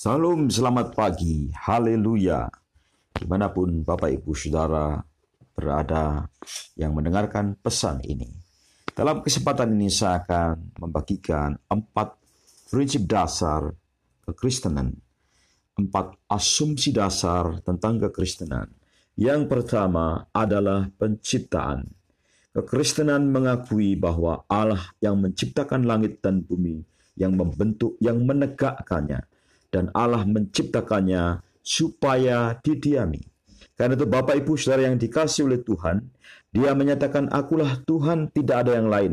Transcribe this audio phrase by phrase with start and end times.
[0.00, 2.48] Salam selamat pagi, haleluya.
[3.12, 4.96] Di mana pun Bapak Ibu Saudara
[5.52, 6.24] berada
[6.72, 8.32] yang mendengarkan pesan ini.
[8.96, 12.16] Dalam kesempatan ini saya akan membagikan empat
[12.72, 13.76] prinsip dasar
[14.24, 14.96] kekristenan.
[15.76, 18.72] Empat asumsi dasar tentang kekristenan.
[19.20, 21.84] Yang pertama adalah penciptaan.
[22.56, 26.88] Kekristenan mengakui bahwa Allah yang menciptakan langit dan bumi,
[27.20, 29.28] yang membentuk, yang menegakkannya,
[29.70, 33.22] dan Allah menciptakannya supaya didiami.
[33.78, 36.04] Karena itu Bapak Ibu Saudara yang dikasih oleh Tuhan,
[36.52, 39.12] dia menyatakan akulah Tuhan tidak ada yang lain.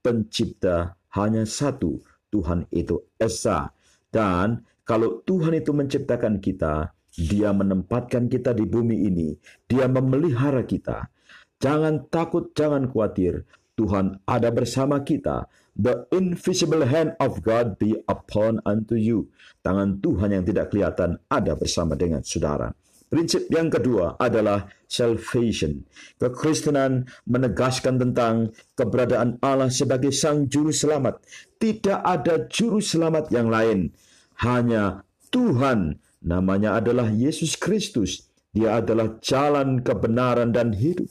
[0.00, 2.00] Pencipta hanya satu,
[2.32, 3.74] Tuhan itu Esa.
[4.08, 9.34] Dan kalau Tuhan itu menciptakan kita, dia menempatkan kita di bumi ini,
[9.66, 11.10] dia memelihara kita.
[11.58, 13.44] Jangan takut, jangan khawatir.
[13.76, 15.44] Tuhan ada bersama kita
[15.76, 19.28] the invisible hand of God be upon unto you.
[19.60, 22.72] Tangan Tuhan yang tidak kelihatan ada bersama dengan saudara.
[23.06, 25.86] Prinsip yang kedua adalah salvation.
[26.18, 31.22] Kekristenan menegaskan tentang keberadaan Allah sebagai sang juru selamat.
[31.62, 33.94] Tidak ada juru selamat yang lain.
[34.42, 36.02] Hanya Tuhan.
[36.26, 38.26] Namanya adalah Yesus Kristus.
[38.50, 41.06] Dia adalah jalan kebenaran dan hidup.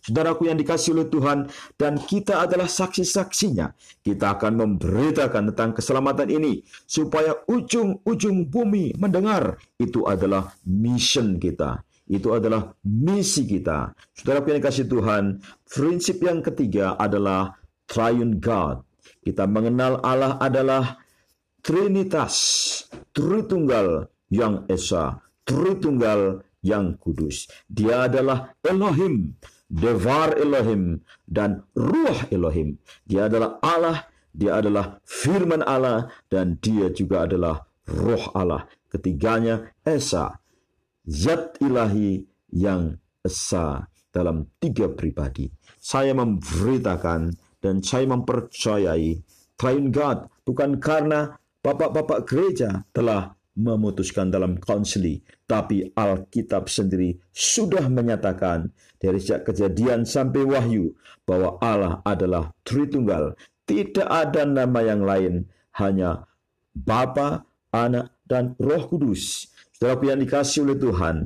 [0.00, 3.76] Saudaraku yang dikasih oleh Tuhan, dan kita adalah saksi-saksinya.
[4.00, 9.60] Kita akan memberitakan tentang keselamatan ini, supaya ujung-ujung bumi mendengar.
[9.76, 11.84] Itu adalah mission kita.
[12.06, 13.90] Itu adalah misi kita.
[14.14, 17.58] Saudaraku yang dikasih Tuhan, prinsip yang ketiga adalah
[17.90, 18.86] triune God.
[19.26, 21.02] Kita mengenal Allah adalah
[21.66, 22.34] Trinitas,
[23.10, 27.50] Tritunggal yang Esa, Tritunggal yang Kudus.
[27.66, 29.34] Dia adalah Elohim,
[29.66, 32.78] Devar Elohim dan Ruah Elohim.
[33.02, 38.66] Dia adalah Allah, dia adalah firman Allah dan dia juga adalah roh Allah.
[38.86, 40.38] Ketiganya Esa,
[41.06, 45.50] zat ilahi yang esa dalam tiga pribadi.
[45.76, 49.20] Saya memberitakan dan saya mempercayai
[49.56, 58.68] Triune God bukan karena bapak-bapak gereja telah memutuskan dalam konsili, tapi Alkitab sendiri sudah menyatakan
[59.00, 60.92] dari sejak kejadian sampai wahyu
[61.24, 63.34] bahwa Allah adalah Tritunggal.
[63.66, 65.34] Tidak ada nama yang lain,
[65.80, 66.28] hanya
[66.70, 67.42] Bapa,
[67.74, 69.50] Anak, dan Roh Kudus.
[69.74, 71.16] Saudara yang dikasih oleh Tuhan,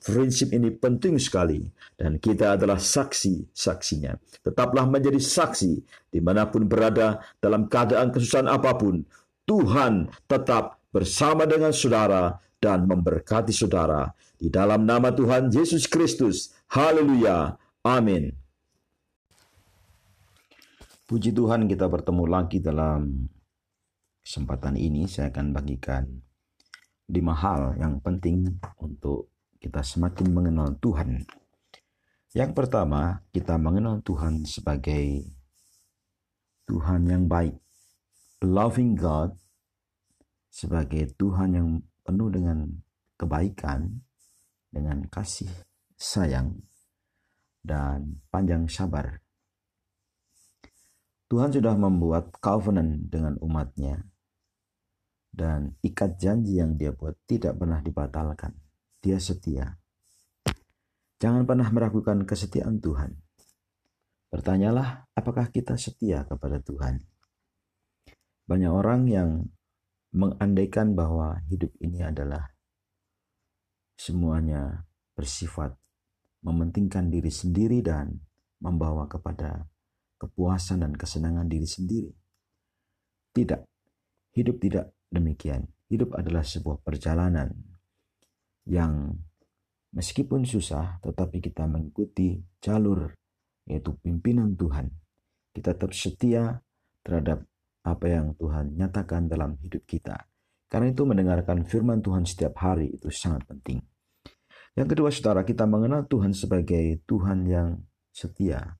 [0.00, 1.60] prinsip ini penting sekali
[2.00, 4.16] dan kita adalah saksi-saksinya.
[4.40, 5.72] Tetaplah menjadi saksi
[6.08, 9.04] di mana pun berada dalam keadaan kesusahan apa pun.
[9.44, 14.10] Tuhan tetap bersama dengan saudara dan memberkati saudara.
[14.36, 16.52] Di dalam nama Tuhan Yesus Kristus.
[16.70, 17.56] Haleluya.
[17.86, 18.34] Amin.
[21.08, 23.26] Puji Tuhan kita bertemu lagi dalam
[24.22, 25.10] kesempatan ini.
[25.10, 26.06] Saya akan bagikan
[27.10, 28.46] lima hal yang penting
[28.78, 29.26] untuk
[29.58, 31.26] kita semakin mengenal Tuhan.
[32.30, 35.26] Yang pertama, kita mengenal Tuhan sebagai
[36.70, 37.58] Tuhan yang baik.
[38.46, 39.34] Loving God
[40.50, 41.68] sebagai Tuhan yang
[42.02, 42.66] penuh dengan
[43.14, 44.02] kebaikan,
[44.68, 45.48] dengan kasih
[45.94, 46.58] sayang,
[47.62, 49.22] dan panjang sabar.
[51.30, 54.02] Tuhan sudah membuat covenant dengan umatnya,
[55.30, 58.58] dan ikat janji yang dia buat tidak pernah dibatalkan.
[58.98, 59.78] Dia setia.
[61.22, 63.14] Jangan pernah meragukan kesetiaan Tuhan.
[64.30, 66.98] Bertanyalah, apakah kita setia kepada Tuhan?
[68.50, 69.30] Banyak orang yang
[70.10, 72.50] mengandaikan bahwa hidup ini adalah
[73.94, 75.76] semuanya bersifat
[76.40, 78.16] mementingkan diri sendiri dan
[78.60, 79.68] membawa kepada
[80.20, 82.12] kepuasan dan kesenangan diri sendiri.
[83.30, 83.60] Tidak,
[84.36, 85.68] hidup tidak demikian.
[85.90, 87.50] Hidup adalah sebuah perjalanan
[88.68, 89.16] yang
[89.90, 93.10] meskipun susah, tetapi kita mengikuti jalur
[93.66, 94.90] yaitu pimpinan Tuhan.
[95.50, 96.62] Kita tetap setia
[97.02, 97.49] terhadap
[97.90, 100.30] apa yang Tuhan nyatakan dalam hidup kita.
[100.70, 103.82] Karena itu mendengarkan firman Tuhan setiap hari itu sangat penting.
[104.78, 107.82] Yang kedua saudara, kita mengenal Tuhan sebagai Tuhan yang
[108.14, 108.78] setia.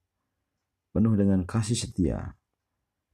[0.95, 2.39] Penuh dengan kasih setia.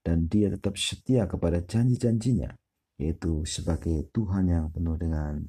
[0.04, 2.52] Dan dia tetap setia kepada janji-janjinya.
[3.00, 5.40] Yaitu sebagai Tuhan yang penuh dengan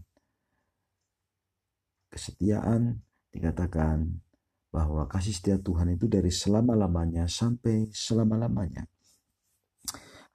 [2.07, 3.03] kesetiaan.
[3.27, 4.23] Dikatakan
[4.71, 8.88] bahwa kasih setia Tuhan itu dari selama-lamanya sampai selama-lamanya.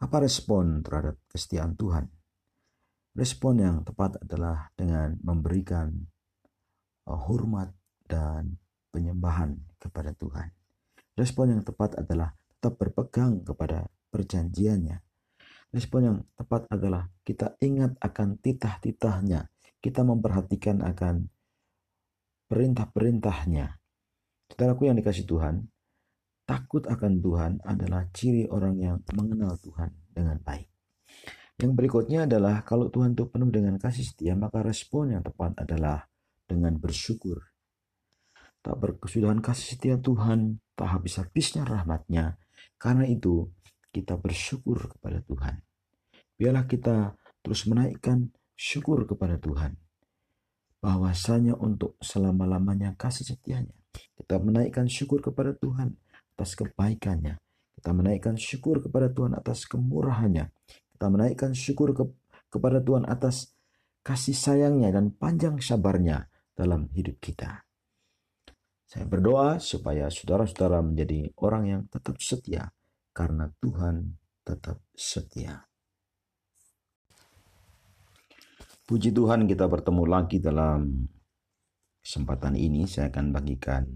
[0.03, 2.11] Apa respon terhadap kesetiaan Tuhan?
[3.15, 5.95] Respon yang tepat adalah dengan memberikan
[7.07, 7.71] uh, hormat
[8.11, 8.59] dan
[8.91, 10.51] penyembahan kepada Tuhan.
[11.15, 14.99] Respon yang tepat adalah tetap berpegang kepada perjanjiannya.
[15.71, 19.55] Respon yang tepat adalah kita ingat akan titah-titahnya.
[19.79, 21.31] Kita memperhatikan akan
[22.51, 23.79] perintah-perintahnya.
[24.51, 25.72] Saudaraku yang dikasih Tuhan,
[26.43, 30.69] takut akan Tuhan adalah ciri orang yang mengenal Tuhan dengan baik.
[31.63, 36.03] Yang berikutnya adalah kalau Tuhan itu penuh dengan kasih setia, maka respon yang tepat adalah
[36.43, 37.39] dengan bersyukur.
[38.63, 42.39] Tak berkesudahan kasih setia Tuhan, tak habis-habisnya rahmatnya.
[42.79, 43.51] Karena itu,
[43.95, 45.63] kita bersyukur kepada Tuhan.
[46.35, 49.79] Biarlah kita terus menaikkan syukur kepada Tuhan.
[50.83, 53.75] Bahwasanya untuk selama-lamanya kasih setianya.
[54.19, 55.95] Kita menaikkan syukur kepada Tuhan
[56.43, 57.39] atas kebaikannya.
[57.79, 60.51] Kita menaikkan syukur kepada Tuhan atas kemurahannya.
[60.67, 62.11] Kita menaikkan syukur ke,
[62.51, 63.55] kepada Tuhan atas
[64.03, 66.27] kasih sayangnya dan panjang sabarnya
[66.59, 67.63] dalam hidup kita.
[68.91, 72.75] Saya berdoa supaya saudara-saudara menjadi orang yang tetap setia
[73.15, 75.63] karena Tuhan tetap setia.
[78.83, 81.07] Puji Tuhan kita bertemu lagi dalam
[82.03, 83.87] kesempatan ini saya akan bagikan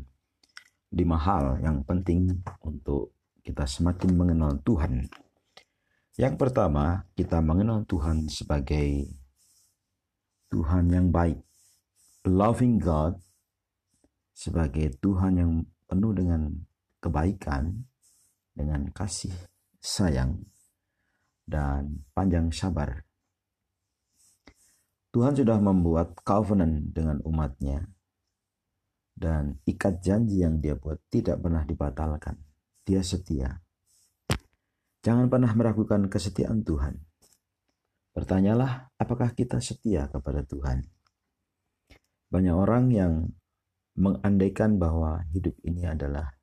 [0.95, 5.07] lima hal yang penting untuk kita semakin mengenal Tuhan.
[6.17, 9.11] Yang pertama, kita mengenal Tuhan sebagai
[10.51, 11.43] Tuhan yang baik.
[12.27, 13.15] Loving God
[14.35, 15.53] sebagai Tuhan yang
[15.87, 16.51] penuh dengan
[16.99, 17.87] kebaikan,
[18.51, 19.33] dengan kasih
[19.79, 20.43] sayang,
[21.47, 23.07] dan panjang sabar.
[25.15, 27.89] Tuhan sudah membuat covenant dengan umatnya,
[29.17, 32.37] dan ikat janji yang dia buat tidak pernah dibatalkan.
[32.85, 33.65] Dia setia.
[35.01, 37.01] Jangan pernah meragukan kesetiaan Tuhan.
[38.13, 40.85] Bertanyalah, apakah kita setia kepada Tuhan?
[42.29, 43.13] Banyak orang yang
[43.97, 46.37] mengandaikan bahwa hidup ini adalah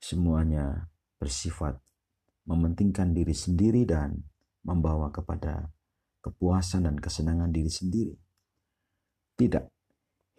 [0.00, 0.88] semuanya
[1.20, 1.76] bersifat
[2.48, 4.22] mementingkan diri sendiri dan
[4.64, 5.68] membawa kepada
[6.22, 8.14] kepuasan dan kesenangan diri sendiri.
[9.36, 9.64] Tidak,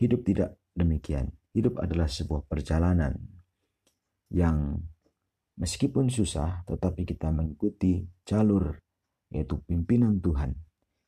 [0.02, 1.34] hidup tidak demikian.
[1.58, 3.18] Hidup adalah sebuah perjalanan
[4.30, 4.78] yang
[5.58, 8.78] meskipun susah, tetapi kita mengikuti jalur
[9.34, 10.54] yaitu pimpinan Tuhan.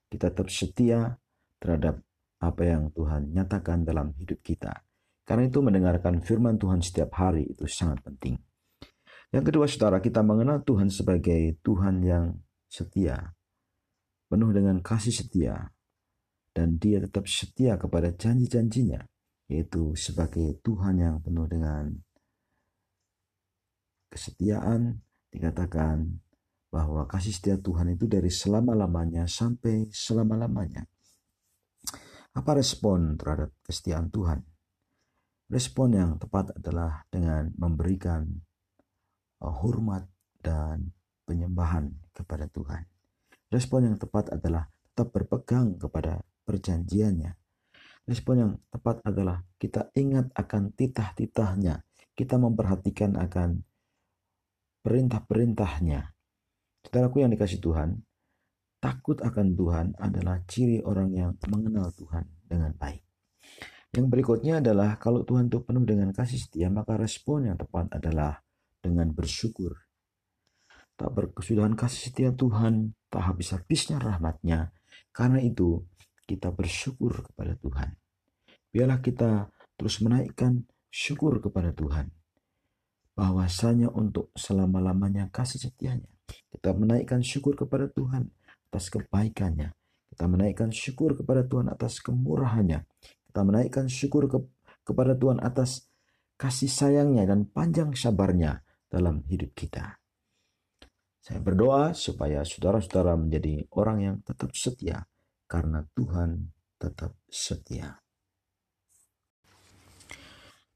[0.09, 1.13] Kita tetap setia
[1.61, 2.01] terhadap
[2.41, 4.73] apa yang Tuhan nyatakan dalam hidup kita.
[5.21, 8.41] Karena itu mendengarkan firman Tuhan setiap hari itu sangat penting.
[9.29, 12.33] Yang kedua, saudara, kita mengenal Tuhan sebagai Tuhan yang
[12.65, 13.37] setia,
[14.25, 15.69] penuh dengan kasih setia,
[16.49, 19.05] dan dia tetap setia kepada janji-janjinya,
[19.49, 21.89] yaitu sebagai Tuhan yang penuh dengan
[24.13, 25.01] kesetiaan,
[25.33, 26.21] dikatakan
[26.69, 30.85] bahwa kasih setia Tuhan itu dari selama-lamanya sampai selama-lamanya.
[32.37, 34.45] Apa respon terhadap kesetiaan Tuhan?
[35.49, 38.29] Respon yang tepat adalah dengan memberikan
[39.39, 40.03] Uh, hormat
[40.43, 40.91] dan
[41.23, 42.83] penyembahan kepada Tuhan.
[43.47, 47.38] Respon yang tepat adalah tetap berpegang kepada perjanjiannya.
[48.09, 51.85] Respon yang tepat adalah kita ingat akan titah-titahnya.
[52.17, 53.61] Kita memperhatikan akan
[54.81, 56.09] perintah-perintahnya.
[56.81, 58.01] Saudaraku yang dikasih Tuhan,
[58.81, 63.05] takut akan Tuhan adalah ciri orang yang mengenal Tuhan dengan baik.
[63.93, 68.41] Yang berikutnya adalah kalau Tuhan itu penuh dengan kasih setia, maka respon yang tepat adalah
[68.81, 69.85] dengan bersyukur.
[70.97, 74.73] Tak berkesudahan kasih setia Tuhan, tak habis-habisnya rahmatnya.
[75.13, 75.85] Karena itu,
[76.29, 77.89] kita bersyukur kepada Tuhan.
[78.69, 80.61] Biarlah kita terus menaikkan
[80.93, 82.13] syukur kepada Tuhan.
[83.17, 86.05] Bahwasanya untuk selama-lamanya kasih setianya.
[86.29, 88.29] Kita menaikkan syukur kepada Tuhan
[88.69, 89.73] atas kebaikannya.
[90.13, 92.85] Kita menaikkan syukur kepada Tuhan atas kemurahannya.
[93.25, 94.37] Kita menaikkan syukur ke,
[94.85, 95.89] kepada Tuhan atas
[96.37, 99.97] kasih sayangnya dan panjang sabarnya dalam hidup kita.
[101.19, 105.09] Saya berdoa supaya saudara-saudara menjadi orang yang tetap setia
[105.49, 107.97] karena Tuhan tetap setia.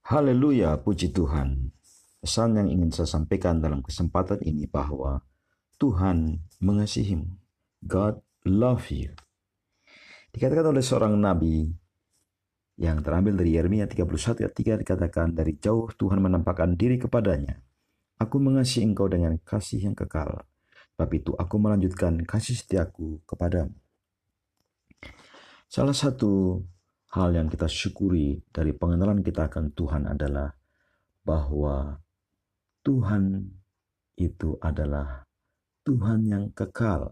[0.09, 1.69] Haleluya, puji Tuhan.
[2.19, 5.21] Pesan yang ingin saya sampaikan dalam kesempatan ini bahwa
[5.77, 7.29] Tuhan mengasihimu.
[7.85, 8.17] God
[8.49, 9.13] love you.
[10.33, 11.69] Dikatakan oleh seorang nabi
[12.81, 17.61] yang terambil dari Yeremia 31 ayat 3 dikatakan dari jauh Tuhan menampakkan diri kepadanya
[18.23, 20.47] Aku mengasihi engkau dengan kasih yang kekal.
[20.95, 23.82] Sebab itu aku melanjutkan kasih setiaku kepadamu.
[25.73, 26.61] Salah satu
[27.17, 30.53] hal yang kita syukuri dari pengenalan kita akan Tuhan adalah
[31.25, 31.97] bahwa
[32.85, 33.41] Tuhan
[34.13, 35.25] itu adalah
[35.81, 37.09] Tuhan yang kekal.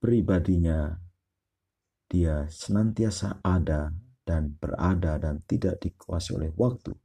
[0.00, 0.96] Pribadinya
[2.08, 3.92] dia senantiasa ada
[4.24, 6.96] dan berada dan tidak dikuasai oleh waktu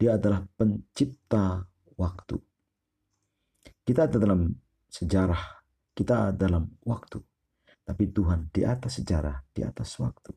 [0.00, 1.60] dia adalah pencipta
[2.00, 2.40] waktu.
[3.84, 4.48] Kita ada dalam
[4.88, 7.31] sejarah kita dalam waktu.
[7.82, 10.32] Tapi Tuhan di atas sejarah, di atas waktu.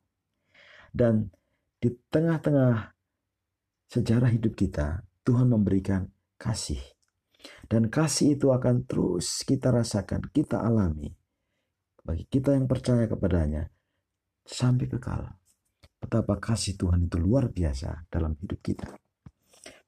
[0.90, 1.30] Dan
[1.78, 2.96] di tengah-tengah
[3.86, 6.10] sejarah hidup kita, Tuhan memberikan
[6.42, 6.82] kasih.
[7.70, 11.14] Dan kasih itu akan terus kita rasakan, kita alami.
[12.02, 13.70] Bagi kita yang percaya kepadanya,
[14.46, 15.34] sampai kekal.
[15.98, 18.86] Betapa kasih Tuhan itu luar biasa dalam hidup kita.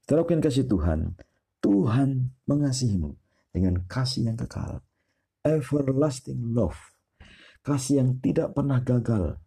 [0.02, 1.14] Setelah kasih Tuhan,
[1.62, 3.12] Tuhan mengasihimu
[3.54, 4.82] dengan kasih yang kekal.
[5.46, 6.97] Everlasting love.
[7.68, 9.44] Kasih yang tidak pernah gagal.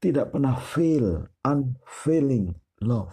[0.00, 1.28] Tidak pernah fail.
[1.44, 3.12] Unfailing love.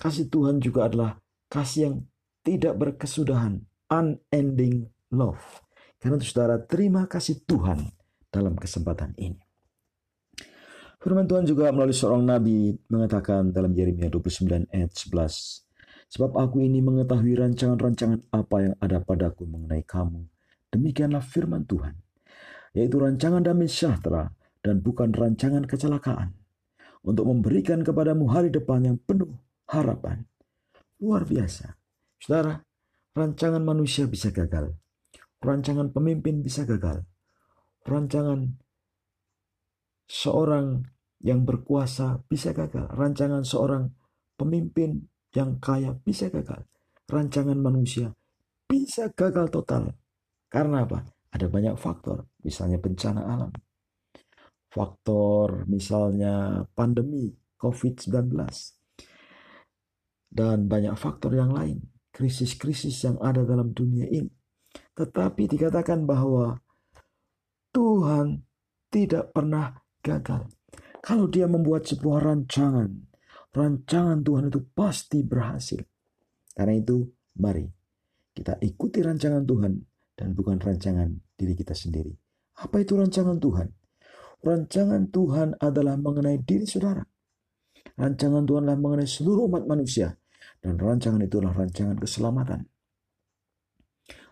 [0.00, 1.20] Kasih Tuhan juga adalah
[1.52, 1.96] kasih yang
[2.40, 3.68] tidak berkesudahan.
[3.92, 5.60] Unending love.
[6.00, 7.92] Karena itu saudara terima kasih Tuhan
[8.32, 9.44] dalam kesempatan ini.
[11.04, 15.67] Firman Tuhan juga melalui seorang nabi mengatakan dalam Yeremia 29 ayat 11.
[16.08, 20.24] Sebab aku ini mengetahui rancangan-rancangan apa yang ada padaku mengenai kamu.
[20.72, 22.00] Demikianlah firman Tuhan.
[22.72, 24.32] Yaitu rancangan damai sejahtera
[24.64, 26.32] dan bukan rancangan kecelakaan.
[27.04, 29.36] Untuk memberikan kepadamu hari depan yang penuh
[29.68, 30.24] harapan.
[30.98, 31.76] Luar biasa.
[32.18, 32.56] Saudara,
[33.12, 34.74] rancangan manusia bisa gagal.
[35.38, 37.04] Rancangan pemimpin bisa gagal.
[37.86, 38.58] Rancangan
[40.08, 40.88] seorang
[41.20, 42.90] yang berkuasa bisa gagal.
[42.90, 43.92] Rancangan seorang
[44.34, 45.06] pemimpin
[45.38, 46.66] yang kaya bisa gagal.
[47.06, 48.10] Rancangan manusia
[48.68, 49.96] bisa gagal total.
[50.52, 51.00] Karena apa?
[51.32, 53.52] Ada banyak faktor, misalnya bencana alam.
[54.68, 58.36] Faktor misalnya pandemi COVID-19.
[60.28, 61.80] Dan banyak faktor yang lain.
[62.12, 64.28] Krisis-krisis yang ada dalam dunia ini.
[64.92, 66.60] Tetapi dikatakan bahwa
[67.72, 68.44] Tuhan
[68.92, 69.72] tidak pernah
[70.04, 70.52] gagal.
[71.00, 73.07] Kalau dia membuat sebuah rancangan,
[73.54, 75.80] rancangan Tuhan itu pasti berhasil.
[76.52, 77.06] Karena itu,
[77.38, 77.66] mari
[78.34, 79.72] kita ikuti rancangan Tuhan
[80.14, 82.14] dan bukan rancangan diri kita sendiri.
[82.58, 83.70] Apa itu rancangan Tuhan?
[84.42, 87.02] Rancangan Tuhan adalah mengenai diri saudara.
[87.98, 90.14] Rancangan Tuhan adalah mengenai seluruh umat manusia.
[90.58, 92.66] Dan rancangan itulah rancangan keselamatan.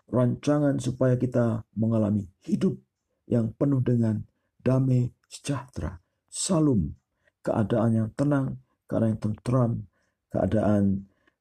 [0.07, 2.79] Rancangan supaya kita mengalami hidup
[3.27, 4.23] yang penuh dengan
[4.63, 5.99] damai sejahtera,
[6.31, 6.95] salum,
[7.43, 9.71] keadaan yang tenang, keadaan yang tentram,
[10.31, 10.83] keadaan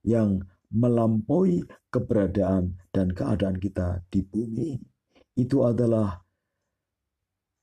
[0.02, 0.30] yang
[0.70, 4.76] melampaui keberadaan dan keadaan kita di bumi.
[5.36, 6.20] Itu adalah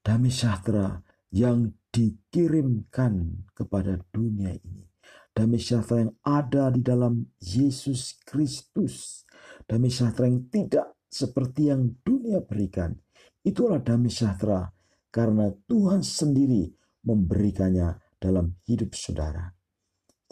[0.04, 1.02] damai sejahtera
[1.34, 4.88] yang dikirimkan kepada dunia ini.
[5.34, 9.26] Damai sejahtera yang ada di dalam Yesus Kristus.
[9.66, 12.94] Damai sejahtera yang tidak seperti yang dunia berikan.
[13.42, 14.70] Itulah damai sejahtera
[15.10, 16.70] karena Tuhan sendiri
[17.06, 19.63] memberikannya dalam hidup saudara.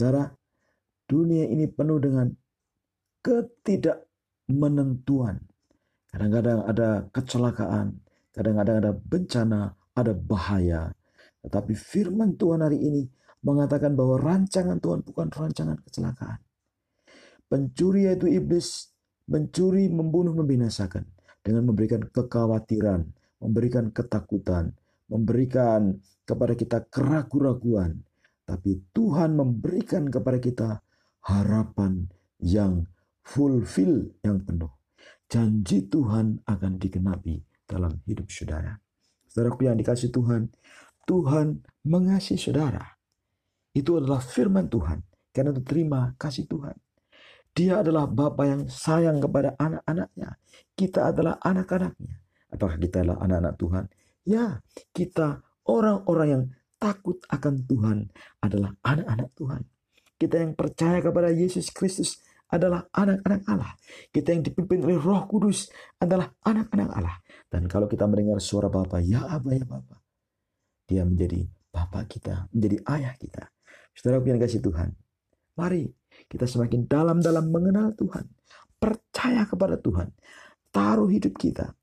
[0.01, 0.33] Saudara,
[1.05, 2.25] dunia ini penuh dengan
[3.21, 5.37] ketidakmenentuan.
[6.09, 8.01] Kadang-kadang ada kecelakaan,
[8.33, 10.89] kadang-kadang ada bencana, ada bahaya.
[11.45, 13.05] Tetapi firman Tuhan hari ini
[13.45, 16.41] mengatakan bahwa rancangan Tuhan bukan rancangan kecelakaan.
[17.45, 18.89] Pencuri yaitu iblis
[19.29, 21.05] mencuri, membunuh, membinasakan
[21.45, 23.05] dengan memberikan kekhawatiran,
[23.37, 24.73] memberikan ketakutan,
[25.05, 28.01] memberikan kepada kita keraguan-raguan,
[28.45, 30.69] tapi Tuhan memberikan kepada kita
[31.25, 32.09] harapan
[32.41, 32.89] yang
[33.21, 34.71] fulfill yang penuh.
[35.31, 38.75] Janji Tuhan akan digenapi dalam hidup saudara.
[39.31, 40.51] Saudaraku yang dikasih Tuhan,
[41.07, 42.99] Tuhan mengasihi saudara.
[43.71, 44.99] Itu adalah firman Tuhan.
[45.31, 46.75] Karena terima kasih Tuhan.
[47.55, 50.35] Dia adalah Bapa yang sayang kepada anak-anaknya.
[50.75, 52.19] Kita adalah anak-anaknya.
[52.51, 53.85] Apakah kita adalah anak-anak Tuhan?
[54.27, 54.59] Ya,
[54.91, 56.43] kita orang-orang yang
[56.81, 57.97] takut akan Tuhan
[58.41, 59.61] adalah anak-anak Tuhan.
[60.17, 62.17] Kita yang percaya kepada Yesus Kristus
[62.49, 63.77] adalah anak-anak Allah.
[64.09, 65.69] Kita yang dipimpin oleh Roh Kudus
[66.01, 67.17] adalah anak-anak Allah.
[67.45, 70.01] Dan kalau kita mendengar suara Bapa, ya Aba ya Bapa.
[70.89, 73.45] Dia menjadi Bapa kita, menjadi ayah kita.
[73.93, 74.89] Saudara yang kasih Tuhan.
[75.55, 75.85] Mari
[76.25, 78.25] kita semakin dalam-dalam mengenal Tuhan.
[78.81, 80.09] Percaya kepada Tuhan.
[80.73, 81.77] Taruh hidup kita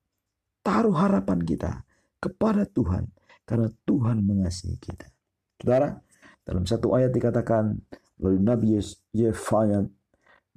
[0.69, 1.81] taruh harapan kita
[2.21, 3.09] kepada Tuhan
[3.49, 5.09] karena Tuhan mengasihi kita.
[5.57, 5.97] Saudara,
[6.45, 7.81] dalam satu ayat dikatakan
[8.21, 8.77] oleh Nabi
[9.17, 9.89] Yefaya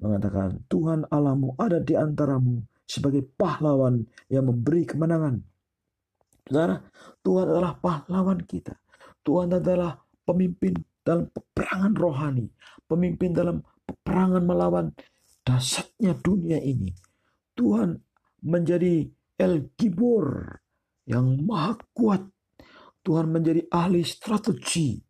[0.02, 5.40] mengatakan Tuhan Allahmu ada di antaramu sebagai pahlawan yang memberi kemenangan.
[6.44, 6.84] Saudara,
[7.24, 8.76] Tuhan adalah pahlawan kita.
[9.24, 9.96] Tuhan adalah
[10.28, 12.46] pemimpin dalam peperangan rohani,
[12.90, 14.86] pemimpin dalam peperangan melawan
[15.48, 16.92] dasarnya dunia ini.
[17.56, 17.96] Tuhan
[18.42, 19.06] menjadi
[19.38, 20.58] El Gibor
[21.06, 22.26] yang maha kuat.
[23.02, 25.02] Tuhan menjadi ahli strategi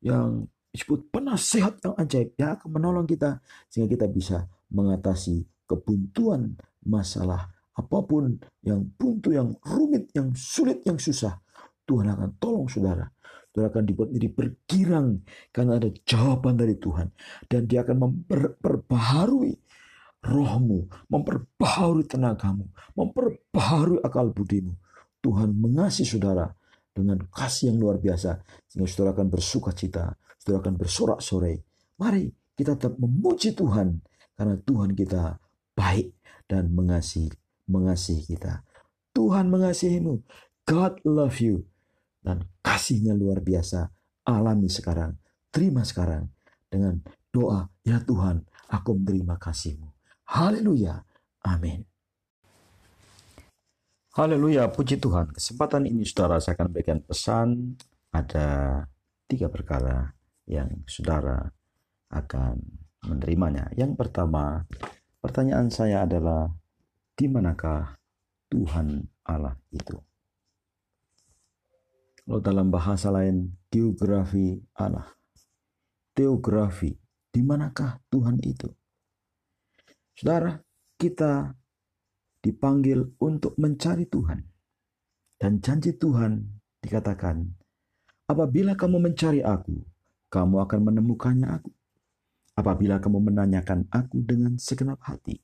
[0.00, 4.38] yang disebut penasehat yang ajaib yang akan menolong kita sehingga kita bisa
[4.72, 11.38] mengatasi kebuntuan masalah apa pun yang buntu, yang rumit, yang sulit, yang susah.
[11.86, 13.06] Tuhan akan tolong saudara.
[13.54, 15.08] Saudara akan dibuat menjadi bergirang
[15.54, 17.14] karena ada jawaban dari Tuhan.
[17.46, 19.54] Dan dia akan memperbaharui
[20.26, 22.66] rohmu, memperbaharui tenagamu,
[22.98, 24.74] memperbaharui akal budimu.
[25.22, 26.57] Tuhan mengasihi saudara
[26.98, 28.42] dengan kasih yang luar biasa.
[28.66, 30.10] Sehingga saudara akan bersuka cita,
[30.42, 31.56] saudara akan bersorak-sorai.
[32.02, 34.02] Mari kita tetap memuji Tuhan
[34.34, 35.38] karena Tuhan kita
[35.78, 36.14] baik
[36.50, 37.30] dan mengasihi
[37.68, 38.64] mengasihi kita.
[39.12, 40.24] Tuhan mengasihimu.
[40.68, 41.68] God love you.
[42.20, 43.88] Dan kasihnya luar biasa.
[44.28, 45.16] Alami sekarang.
[45.48, 46.28] Terima sekarang.
[46.68, 47.00] Dengan
[47.32, 49.88] doa, ya Tuhan, aku menerima kasihmu.
[50.28, 51.00] Haleluya.
[51.44, 51.87] Amin.
[54.18, 55.30] Haleluya, puji Tuhan.
[55.30, 57.78] Kesempatan ini saudara saya akan berikan pesan.
[58.10, 58.82] Ada
[59.30, 60.10] tiga perkara
[60.42, 61.46] yang saudara
[62.10, 62.58] akan
[63.06, 63.70] menerimanya.
[63.78, 64.66] Yang pertama,
[65.22, 66.50] pertanyaan saya adalah,
[67.14, 67.94] di manakah
[68.50, 70.02] Tuhan Allah itu?
[72.26, 75.14] Kalau dalam bahasa lain, geografi Allah.
[76.10, 76.90] Teografi,
[77.30, 78.66] di manakah Tuhan itu?
[80.18, 80.58] Saudara,
[80.98, 81.54] kita
[82.38, 84.40] dipanggil untuk mencari Tuhan.
[85.38, 86.42] Dan janji Tuhan
[86.82, 87.46] dikatakan,
[88.26, 89.78] apabila kamu mencari aku,
[90.30, 91.70] kamu akan menemukannya aku.
[92.58, 95.38] Apabila kamu menanyakan aku dengan segenap hati.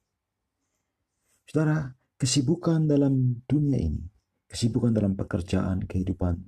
[1.46, 4.02] Saudara, kesibukan dalam dunia ini,
[4.50, 6.42] kesibukan dalam pekerjaan, kehidupan,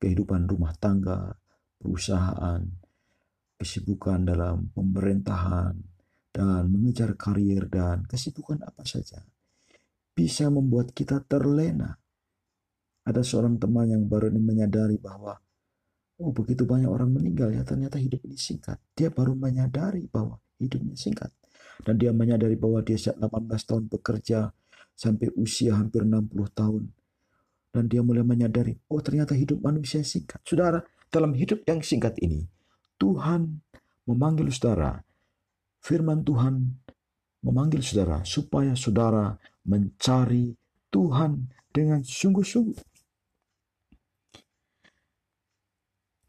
[0.00, 1.36] kehidupan rumah tangga,
[1.76, 2.64] perusahaan,
[3.60, 5.76] kesibukan dalam pemerintahan,
[6.32, 9.20] dan mengejar karir dan kesibukan apa saja
[10.12, 11.96] bisa membuat kita terlena.
[13.06, 15.40] Ada seorang teman yang baru ini menyadari bahwa
[16.20, 18.76] oh begitu banyak orang meninggal ya ternyata hidup ini singkat.
[18.92, 21.32] Dia baru menyadari bahwa hidupnya singkat.
[21.80, 24.52] Dan dia menyadari bahwa dia sejak 18 tahun bekerja
[24.92, 26.92] sampai usia hampir 60 tahun.
[27.72, 30.42] Dan dia mulai menyadari, oh ternyata hidup manusia singkat.
[30.44, 32.44] Saudara, dalam hidup yang singkat ini,
[33.00, 33.64] Tuhan
[34.04, 35.00] memanggil saudara.
[35.80, 36.60] Firman Tuhan
[37.40, 40.58] memanggil saudara supaya saudara mencari
[40.90, 42.90] Tuhan dengan sungguh-sungguh.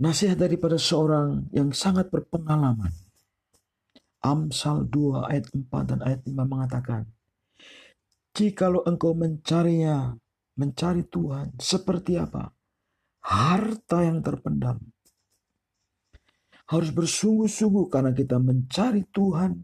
[0.02, 2.90] Nasihat daripada seorang yang sangat berpengalaman
[4.22, 7.10] Amsal 2 ayat 4 dan ayat 5 mengatakan,
[8.38, 10.14] Jikalau engkau mencarinya,
[10.62, 12.54] mencari Tuhan, seperti apa?
[13.26, 14.78] Harta yang terpendam.
[16.70, 19.58] Harus bersungguh-sungguh karena kita mencari Tuhan.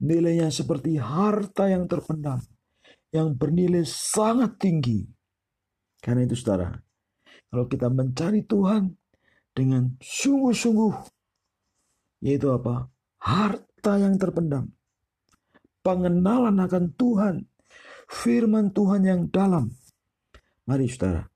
[0.00, 2.40] Nilainya seperti harta yang terpendam.
[3.10, 5.02] Yang bernilai sangat tinggi.
[5.98, 6.72] Karena itu saudara,
[7.50, 8.94] kalau kita mencari Tuhan
[9.50, 10.94] dengan sungguh-sungguh,
[12.22, 12.86] yaitu apa?
[13.20, 14.70] Harta yang terpendam.
[15.82, 17.36] Pengenalan akan Tuhan.
[18.10, 19.70] Firman Tuhan yang dalam.
[20.66, 21.26] Mari saudara,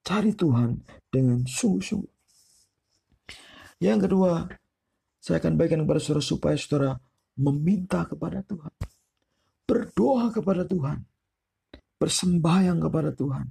[0.00, 0.80] cari Tuhan
[1.12, 2.12] dengan sungguh-sungguh.
[3.78, 4.48] Yang kedua,
[5.20, 6.90] saya akan bagikan kepada saudara supaya saudara
[7.38, 8.72] meminta kepada Tuhan.
[9.68, 11.04] Berdoa kepada Tuhan.
[11.98, 13.46] Bersembahyang kepada Tuhan.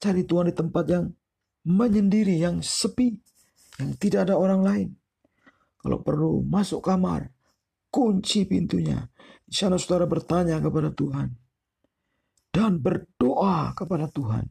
[0.00, 1.06] Cari Tuhan di tempat yang
[1.64, 3.14] menyendiri, yang sepi,
[3.78, 4.88] yang tidak ada orang lain.
[5.80, 7.30] Kalau perlu masuk kamar,
[7.88, 9.00] kunci pintunya.
[9.46, 11.28] Di sana saudara bertanya kepada Tuhan.
[12.50, 14.44] Dan berdoa kepada Tuhan.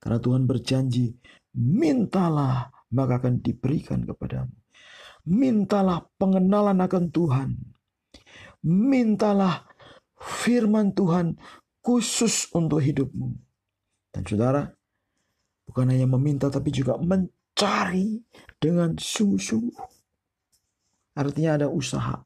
[0.00, 1.12] Karena Tuhan berjanji,
[1.58, 4.54] mintalah maka akan diberikan kepadamu.
[5.28, 7.50] Mintalah pengenalan akan Tuhan.
[8.64, 9.68] Mintalah
[10.16, 11.36] firman Tuhan
[11.80, 13.36] khusus untuk hidupmu.
[14.10, 14.68] Dan saudara,
[15.64, 18.20] bukan hanya meminta tapi juga mencari
[18.60, 19.78] dengan sungguh-sungguh.
[21.16, 22.20] Artinya ada usaha.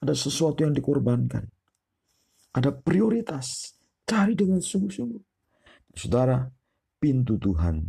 [0.00, 1.44] Ada sesuatu yang dikorbankan.
[2.56, 3.76] Ada prioritas.
[4.08, 5.22] Cari dengan sungguh-sungguh.
[5.94, 6.46] Saudara,
[6.98, 7.82] pintu Tuhan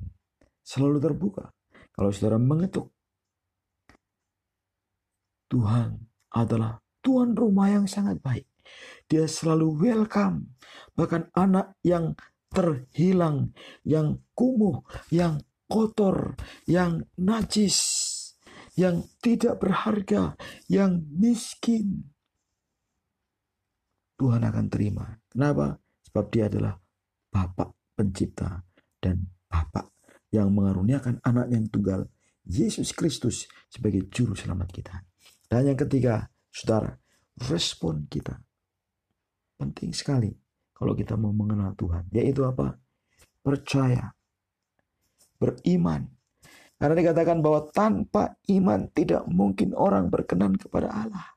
[0.61, 1.51] selalu terbuka.
[1.91, 2.89] Kalau saudara mengetuk,
[5.51, 5.99] Tuhan
[6.31, 8.47] adalah Tuhan rumah yang sangat baik.
[9.11, 10.55] Dia selalu welcome.
[10.95, 12.15] Bahkan anak yang
[12.47, 13.51] terhilang,
[13.83, 17.75] yang kumuh, yang kotor, yang najis,
[18.79, 20.39] yang tidak berharga,
[20.71, 22.07] yang miskin.
[24.15, 25.19] Tuhan akan terima.
[25.27, 25.75] Kenapa?
[26.07, 26.79] Sebab dia adalah
[27.27, 28.63] Bapak pencipta
[29.03, 29.91] dan Bapak
[30.31, 32.07] yang mengaruniakan anak yang tunggal,
[32.47, 34.95] Yesus Kristus sebagai juru selamat kita.
[35.51, 36.95] Dan yang ketiga, saudara,
[37.51, 38.39] respon kita.
[39.61, 40.33] Penting sekali
[40.73, 42.09] kalau kita mau mengenal Tuhan.
[42.09, 42.73] Yaitu apa?
[43.45, 44.09] Percaya,
[45.37, 46.09] beriman,
[46.81, 51.29] karena dikatakan bahwa tanpa iman tidak mungkin orang berkenan kepada Allah.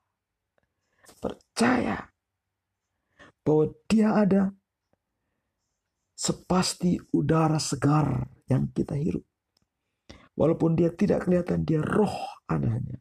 [1.21, 2.13] percaya
[3.45, 4.43] bahwa dia ada
[6.17, 9.25] sepasti udara segar yang kita hirup.
[10.33, 12.97] Walaupun dia tidak kelihatan, dia roh adanya.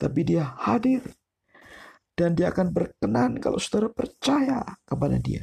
[0.00, 1.04] Tapi dia hadir.
[2.20, 5.40] Dan dia akan berkenan kalau saudara percaya kepada dia.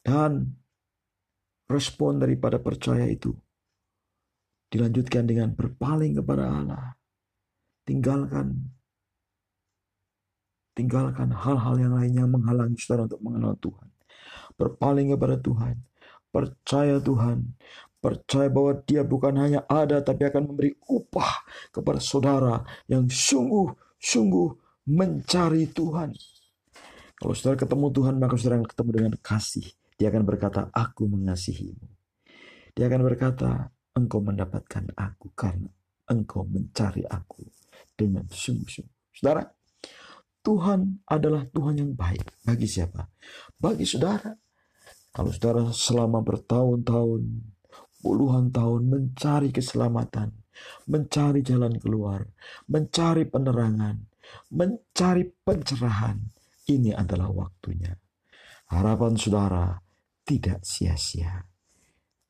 [0.00, 0.48] Dan
[1.68, 3.36] respon daripada percaya itu
[4.72, 6.96] dilanjutkan dengan berpaling kepada Allah.
[7.84, 8.72] Tinggalkan
[10.72, 13.88] tinggalkan hal-hal yang lainnya menghalangi saudara untuk mengenal Tuhan.
[14.56, 15.76] Berpaling kepada Tuhan.
[16.32, 17.44] Percaya Tuhan.
[18.00, 21.44] Percaya bahwa dia bukan hanya ada tapi akan memberi upah
[21.76, 26.16] kepada saudara yang sungguh-sungguh mencari Tuhan.
[27.18, 31.90] Kalau saudara ketemu Tuhan maka saudara akan ketemu dengan kasih dia akan berkata, aku mengasihimu.
[32.70, 35.66] Dia akan berkata, engkau mendapatkan aku karena
[36.06, 37.42] engkau mencari aku
[37.98, 39.10] dengan sungguh-sungguh.
[39.10, 39.42] Saudara,
[40.46, 42.46] Tuhan adalah Tuhan yang baik.
[42.46, 43.10] Bagi siapa?
[43.58, 44.30] Bagi saudara.
[45.10, 47.22] Kalau saudara selama bertahun-tahun,
[47.98, 50.30] puluhan tahun mencari keselamatan,
[50.86, 52.22] mencari jalan keluar,
[52.70, 53.98] mencari penerangan,
[54.52, 56.18] mencari pencerahan,
[56.68, 57.96] ini adalah waktunya.
[58.68, 59.80] Harapan saudara
[60.28, 61.40] tidak sia-sia.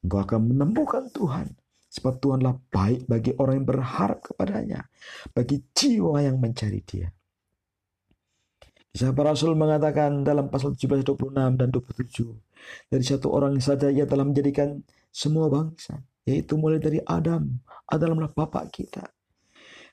[0.06, 1.50] Engkau akan menemukan Tuhan.
[1.88, 4.86] Sebab Tuhanlah baik bagi orang yang berharap kepadanya.
[5.34, 7.10] Bagi jiwa yang mencari dia.
[8.94, 12.28] Para Rasul mengatakan dalam pasal 17, 26 dan 27.
[12.90, 14.78] Dari satu orang saja ia telah menjadikan
[15.10, 15.98] semua bangsa.
[16.28, 17.58] Yaitu mulai dari Adam.
[17.88, 19.02] Adamlah bapak kita.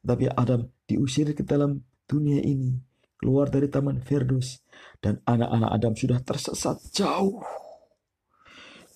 [0.06, 2.78] Tapi Adam diusir ke dalam dunia ini.
[3.18, 4.62] Keluar dari taman Ferdus.
[5.02, 7.41] Dan anak-anak Adam sudah tersesat jauh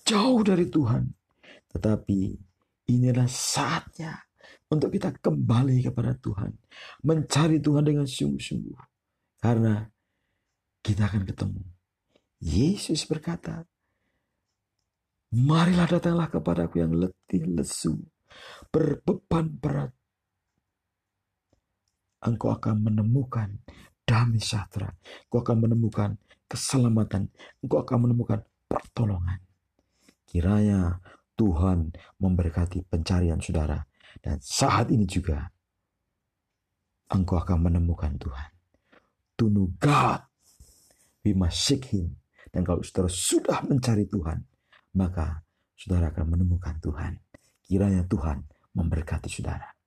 [0.10, 1.06] jauh dari Tuhan.
[1.69, 2.19] Tetapi
[2.89, 4.17] inilah saatnya
[4.74, 6.58] untuk kita kembali kepada Tuhan.
[7.06, 8.80] Mencari Tuhan dengan sungguh-sungguh.
[9.38, 9.86] Karena
[10.82, 11.62] kita akan ketemu.
[12.41, 13.67] Yesus berkata,
[15.30, 18.02] Marilah datanglah kepadaku yang letih lesu,
[18.74, 19.93] berbeban berat.
[22.19, 23.63] Engkau akan menemukan
[24.03, 24.91] damai sejahtera.
[25.27, 26.10] Engkau akan menemukan
[26.49, 27.32] keselamatan.
[27.63, 29.39] Engkau akan menemukan pertolongan.
[30.27, 30.99] Kiranya
[31.39, 33.79] Tuhan memberkati pencarian saudara.
[34.19, 35.47] Dan saat ini juga
[37.10, 38.49] engkau akan menemukan Tuhan.
[39.39, 40.19] To know God,
[41.23, 42.19] we must seek Him.
[42.51, 44.43] Dan kalau saudara sudah mencari Tuhan,
[44.99, 45.47] maka
[45.79, 47.23] saudara akan menemukan Tuhan.
[47.63, 48.43] Kiranya Tuhan
[48.75, 49.79] memberkati saudara.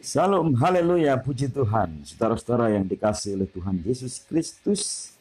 [0.00, 2.08] Salam, haleluya, puji Tuhan.
[2.08, 5.12] Saudara-saudara yang dikasih oleh Tuhan Yesus Kristus,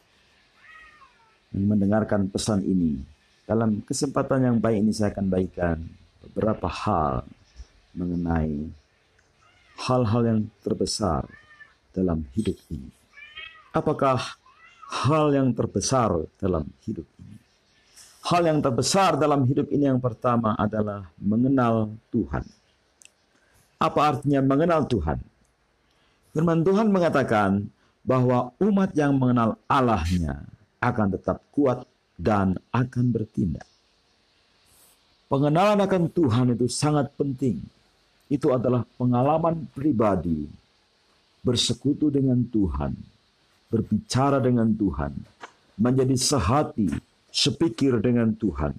[1.51, 3.03] mendengarkan pesan ini.
[3.43, 5.83] Dalam kesempatan yang baik ini saya akan bagikan
[6.23, 7.27] beberapa hal
[7.91, 8.71] mengenai
[9.83, 11.27] hal-hal yang terbesar
[11.91, 12.87] dalam hidup ini.
[13.75, 14.39] Apakah
[14.87, 17.35] hal yang terbesar dalam hidup ini?
[18.31, 22.58] Hal yang terbesar dalam hidup ini yang pertama adalah mengenal Tuhan.
[23.79, 25.23] Apa artinya mengenal Tuhan?
[26.35, 27.71] Firman Tuhan mengatakan
[28.03, 30.43] bahwa umat yang mengenal Allahnya
[30.83, 31.87] akan tetap kuat
[32.19, 33.63] dan akan bertindak.
[35.31, 37.63] Pengenalan akan Tuhan itu sangat penting.
[38.27, 40.45] Itu adalah pengalaman pribadi
[41.39, 42.93] bersekutu dengan Tuhan,
[43.71, 45.15] berbicara dengan Tuhan,
[45.79, 46.91] menjadi sehati,
[47.31, 48.75] sepikir dengan Tuhan,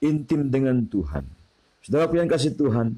[0.00, 1.22] intim dengan Tuhan.
[1.84, 2.96] Saudara yang kasih Tuhan,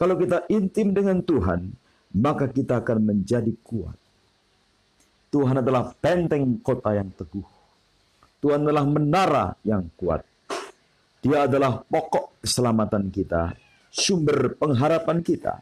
[0.00, 1.76] kalau kita intim dengan Tuhan,
[2.16, 4.00] maka kita akan menjadi kuat.
[5.28, 7.44] Tuhan adalah benteng kota yang teguh.
[8.40, 10.24] Tuhan adalah menara yang kuat.
[11.20, 13.52] Dia adalah pokok keselamatan kita,
[13.92, 15.60] sumber pengharapan kita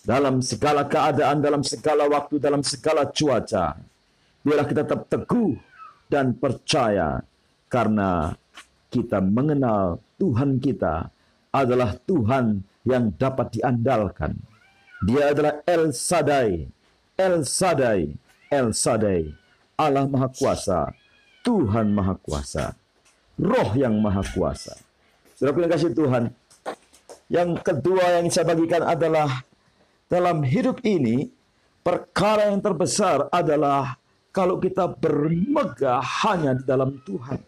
[0.00, 3.76] dalam segala keadaan, dalam segala waktu, dalam segala cuaca.
[4.40, 5.52] Biarlah kita tetap teguh
[6.08, 7.20] dan percaya
[7.68, 8.32] karena
[8.88, 11.12] kita mengenal Tuhan kita
[11.52, 14.36] adalah Tuhan yang dapat diandalkan.
[15.04, 16.68] Dia adalah El Sadai,
[17.16, 18.12] El Sadai,
[18.48, 19.32] El Sadai,
[19.76, 20.92] Allah Maha Kuasa,
[21.44, 22.72] Tuhan Maha Kuasa.
[23.34, 24.78] Roh yang Maha Kuasa.
[25.34, 26.24] Saudara yang kasih Tuhan.
[27.26, 29.42] Yang kedua yang saya bagikan adalah
[30.06, 31.26] dalam hidup ini
[31.82, 33.98] perkara yang terbesar adalah
[34.30, 37.40] kalau kita bermegah hanya di dalam Tuhan.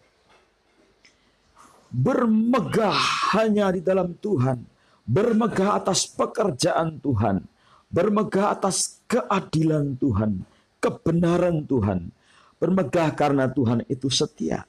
[1.87, 2.97] Bermegah
[3.31, 4.59] hanya di dalam Tuhan.
[5.07, 7.47] Bermegah atas pekerjaan Tuhan.
[7.87, 10.43] Bermegah atas keadilan Tuhan.
[10.77, 12.13] Kebenaran Tuhan
[12.57, 14.65] Bermegah karena Tuhan itu setia.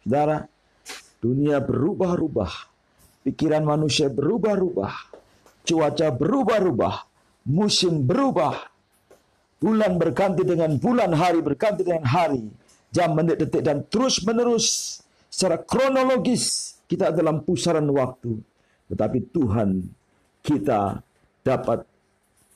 [0.00, 0.48] Saudara,
[1.20, 2.52] dunia berubah-ubah.
[3.28, 5.12] Pikiran manusia berubah-ubah.
[5.62, 7.12] Cuaca berubah-ubah.
[7.42, 8.54] musim berubah,
[9.58, 12.46] bulan berganti dengan bulan, hari berganti dengan hari,
[12.94, 18.38] jam, menit, detik, dan terus menerus secara kronologis kita dalam pusaran waktu.
[18.92, 19.80] Tetapi Tuhan
[20.44, 21.00] kita
[21.40, 21.80] dapat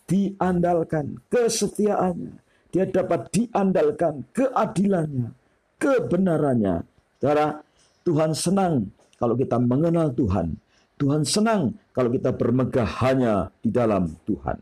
[0.05, 2.45] diandalkan kesetiaannya.
[2.69, 5.33] Dia dapat diandalkan keadilannya,
[5.81, 6.85] kebenarannya.
[7.17, 7.65] Saudara,
[8.05, 10.61] Tuhan senang kalau kita mengenal Tuhan.
[11.01, 14.61] Tuhan senang kalau kita bermegah hanya di dalam Tuhan.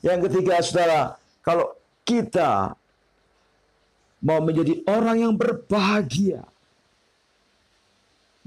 [0.00, 1.00] Yang ketiga, saudara,
[1.44, 1.76] kalau
[2.08, 2.72] kita
[4.24, 6.48] mau menjadi orang yang berbahagia,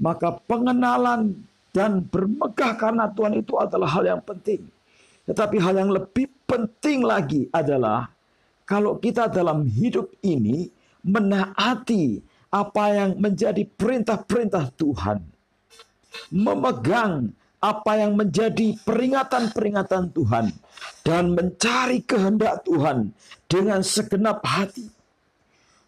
[0.02, 4.68] maka pengenalan dan bermegah karena Tuhan itu adalah hal yang penting.
[5.24, 8.12] Tetapi hal yang lebih penting lagi adalah
[8.68, 10.68] kalau kita dalam hidup ini
[11.02, 12.20] menaati
[12.52, 15.18] apa yang menjadi perintah-perintah Tuhan.
[16.28, 17.32] Memegang
[17.62, 20.52] apa yang menjadi peringatan-peringatan Tuhan
[21.06, 23.16] dan mencari kehendak Tuhan
[23.48, 24.90] dengan segenap hati.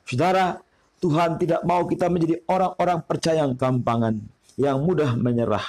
[0.08, 0.62] Saudara,
[1.02, 4.22] Tuhan tidak mau kita menjadi orang-orang percaya yang gampangan,
[4.54, 5.64] yang mudah menyerah,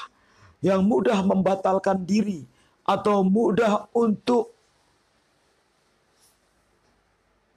[0.61, 2.45] yang mudah membatalkan diri,
[2.85, 4.53] atau mudah untuk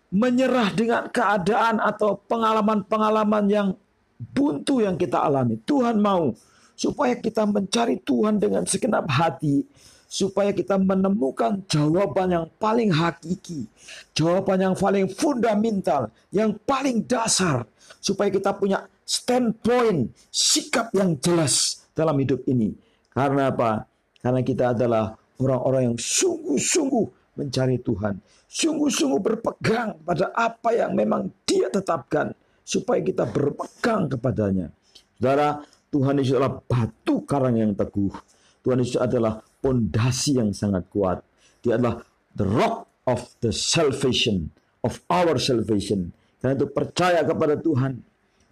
[0.08, 3.68] menyerah dengan keadaan atau pengalaman-pengalaman yang
[4.16, 5.60] buntu yang kita alami.
[5.68, 6.32] Tuhan mau
[6.72, 9.68] supaya kita mencari Tuhan dengan segenap hati,
[10.08, 13.68] supaya kita menemukan jawaban yang paling hakiki,
[14.16, 17.68] jawaban yang paling fundamental, yang paling dasar,
[18.00, 22.76] supaya kita punya standpoint, sikap yang jelas dalam hidup ini.
[23.08, 23.88] Karena apa?
[24.20, 27.04] Karena kita adalah orang-orang yang sungguh-sungguh
[27.40, 28.20] mencari Tuhan,
[28.52, 32.36] sungguh-sungguh berpegang pada apa yang memang Dia tetapkan,
[32.68, 34.68] supaya kita berpegang kepadanya.
[35.16, 38.12] Saudara, Tuhan Yesus adalah batu karang yang teguh.
[38.60, 41.24] Tuhan Yesus adalah pondasi yang sangat kuat.
[41.64, 42.04] Dia adalah
[42.36, 44.52] the rock of the salvation,
[44.84, 46.12] of our salvation.
[46.38, 48.04] Karena itu percaya kepada Tuhan,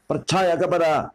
[0.06, 1.10] percaya kepada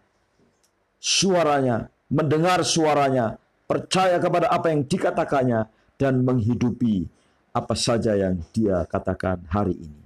[1.00, 7.08] suaranya, mendengar suaranya, percaya kepada apa yang dikatakannya, dan menghidupi
[7.52, 10.02] apa saja yang dia katakan hari ini.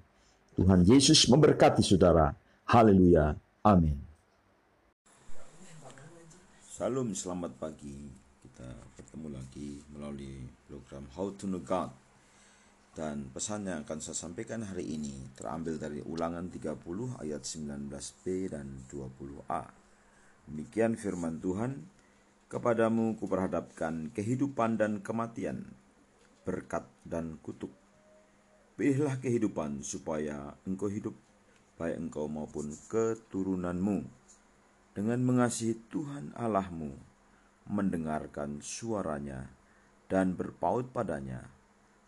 [0.55, 2.31] Tuhan Yesus memberkati saudara.
[2.67, 3.35] Haleluya.
[3.63, 3.95] Amin.
[6.75, 8.11] Salam selamat pagi.
[8.43, 8.67] Kita
[8.99, 11.91] bertemu lagi melalui program How to Know God.
[12.95, 16.79] Dan pesan yang akan saya sampaikan hari ini terambil dari ulangan 30
[17.19, 19.63] ayat 19b dan 20a.
[20.47, 21.91] Demikian firman Tuhan,
[22.45, 25.65] Kepadamu kuperhadapkan kehidupan dan kematian,
[26.45, 27.73] berkat dan kutuk.
[28.77, 31.17] Pilihlah kehidupan supaya engkau hidup,
[31.81, 34.05] baik engkau maupun keturunanmu
[34.93, 36.93] dengan mengasihi Tuhan Allahmu,
[37.65, 39.49] mendengarkan suaranya,
[40.05, 41.49] dan berpaut padanya,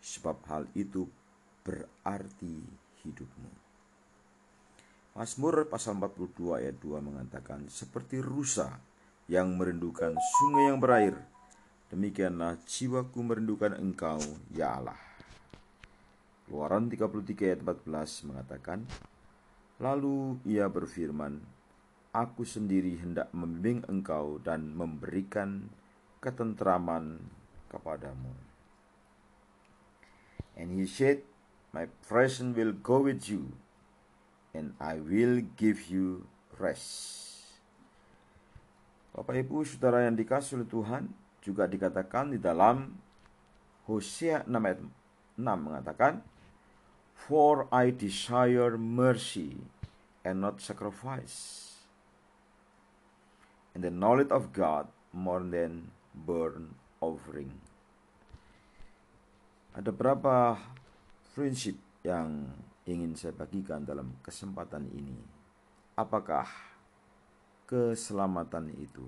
[0.02, 1.06] sebab hal itu
[1.66, 2.64] berarti
[3.04, 3.50] hidupmu.
[5.18, 8.78] Mazmur pasal 42 ayat 2 mengatakan, seperti rusa
[9.26, 11.18] yang merindukan sungai yang berair,
[11.90, 14.22] demikianlah jiwaku merindukan engkau,
[14.54, 15.00] ya Allah.
[16.46, 18.86] Keluaran 33 ayat 14 mengatakan,
[19.78, 21.38] Lalu ia berfirman,
[22.14, 25.70] aku sendiri hendak membimbing engkau dan memberikan
[26.18, 27.22] ketentraman
[27.70, 28.32] kepadamu.
[30.58, 31.22] And he said,
[31.70, 33.54] My presence will go with you,
[34.50, 36.26] and I will give you
[36.58, 37.28] rest.
[39.14, 41.10] Bapak Ibu Saudara yang dikasih oleh Tuhan
[41.42, 42.98] juga dikatakan di dalam
[43.86, 44.80] Hosea 6 ayat
[45.38, 46.22] 6 mengatakan
[47.14, 49.58] For I desire mercy
[50.22, 51.68] and not sacrifice
[53.74, 57.67] and the knowledge of God more than burn offering.
[59.78, 60.58] Ada berapa
[61.38, 62.50] prinsip yang
[62.82, 65.14] ingin saya bagikan dalam kesempatan ini.
[65.94, 66.50] Apakah
[67.62, 69.06] keselamatan itu?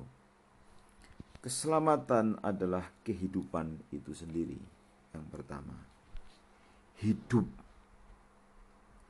[1.43, 4.63] Keselamatan adalah kehidupan itu sendiri.
[5.11, 5.75] Yang pertama,
[7.03, 7.51] hidup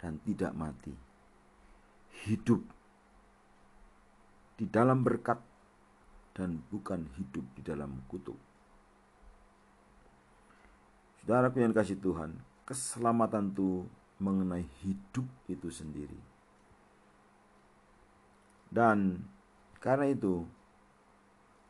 [0.01, 0.97] dan tidak mati.
[2.25, 2.65] Hidup
[4.57, 5.37] di dalam berkat
[6.33, 8.50] dan bukan hidup di dalam kutuk.
[11.31, 12.35] Saudara yang kasih Tuhan,
[12.67, 13.87] keselamatan itu
[14.19, 16.19] mengenai hidup itu sendiri.
[18.67, 19.23] Dan
[19.79, 20.43] karena itu,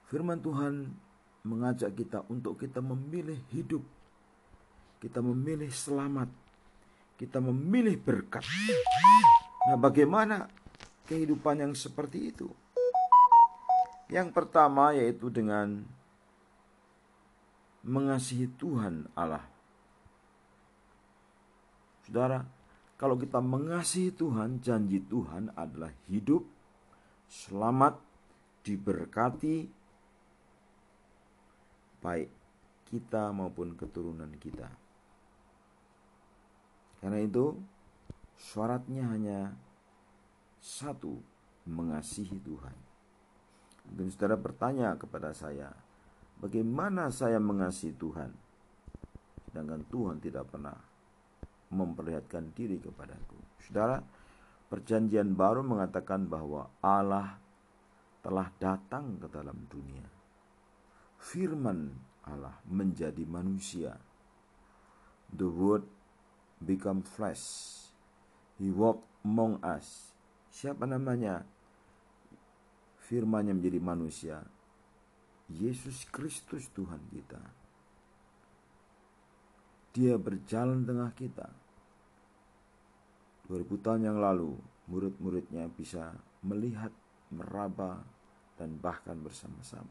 [0.09, 0.96] firman Tuhan
[1.44, 3.85] mengajak kita untuk kita memilih hidup.
[4.96, 6.33] Kita memilih selamat.
[7.20, 8.49] Kita memilih berkat.
[9.68, 10.49] Nah, bagaimana
[11.05, 12.49] kehidupan yang seperti itu?
[14.09, 15.85] Yang pertama yaitu dengan
[17.87, 19.47] mengasihi Tuhan Allah
[22.11, 22.43] Saudara,
[22.99, 26.43] kalau kita mengasihi Tuhan, janji Tuhan adalah hidup,
[27.31, 28.03] selamat,
[28.66, 29.71] diberkati,
[32.03, 32.29] baik
[32.90, 34.66] kita maupun keturunan kita.
[36.99, 37.55] Karena itu,
[38.35, 39.55] syaratnya hanya
[40.59, 41.14] satu,
[41.71, 42.75] mengasihi Tuhan.
[43.87, 45.71] Mungkin saudara bertanya kepada saya,
[46.40, 48.33] bagaimana saya mengasihi Tuhan?
[49.50, 50.74] Sedangkan Tuhan tidak pernah
[51.70, 53.38] memperlihatkan diri kepadaku.
[53.62, 54.03] Saudara,
[54.66, 57.38] perjanjian baru mengatakan bahwa Allah
[58.20, 60.07] telah datang ke dalam dunia.
[61.20, 61.94] Firman
[62.26, 63.96] Allah menjadi manusia.
[65.31, 65.87] The word
[66.59, 67.76] become flesh.
[68.61, 70.12] He walk among us.
[70.50, 71.46] Siapa namanya?
[73.07, 74.37] Firmannya menjadi manusia.
[75.51, 77.43] Yesus Kristus Tuhan kita.
[79.91, 81.51] Dia berjalan tengah kita.
[83.51, 84.55] 2000 tahun yang lalu,
[84.87, 86.15] murid-muridnya bisa
[86.47, 86.95] melihat,
[87.35, 87.99] meraba,
[88.55, 89.91] dan bahkan bersama-sama.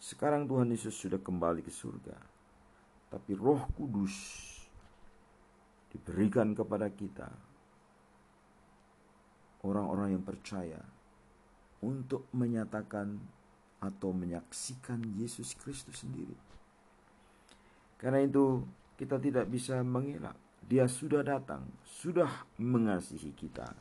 [0.00, 2.16] Sekarang Tuhan Yesus sudah kembali ke surga.
[3.12, 4.16] Tapi roh kudus
[5.92, 7.28] diberikan kepada kita.
[9.60, 10.80] Orang-orang yang percaya
[11.84, 13.20] untuk menyatakan
[13.80, 16.36] atau menyaksikan Yesus Kristus sendiri.
[17.96, 18.64] Karena itu
[19.00, 20.36] kita tidak bisa mengelak.
[20.60, 22.28] Dia sudah datang, sudah
[22.60, 23.72] mengasihi kita,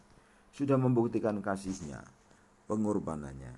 [0.55, 2.01] sudah membuktikan kasihnya,
[2.65, 3.53] pengorbanannya.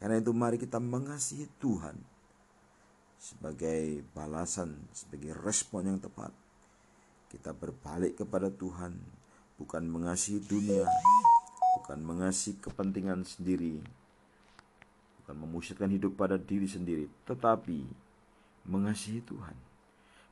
[0.00, 1.96] Karena itu mari kita mengasihi Tuhan
[3.20, 6.32] sebagai balasan, sebagai respon yang tepat.
[7.32, 9.00] Kita berbalik kepada Tuhan,
[9.56, 10.84] bukan mengasihi dunia,
[11.80, 13.80] bukan mengasihi kepentingan sendiri,
[15.24, 17.80] bukan memusatkan hidup pada diri sendiri, tetapi
[18.68, 19.56] mengasihi Tuhan.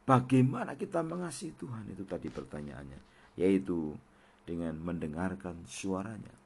[0.04, 3.00] Bagaimana kita mengasihi Tuhan itu tadi pertanyaannya,
[3.40, 3.96] yaitu
[4.44, 6.36] dengan mendengarkan suaranya.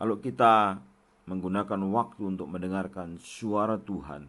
[0.00, 0.80] Kalau kita
[1.28, 4.24] menggunakan waktu untuk mendengarkan suara Tuhan,